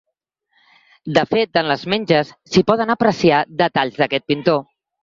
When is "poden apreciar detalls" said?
2.73-4.03